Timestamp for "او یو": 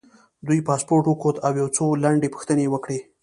1.45-1.67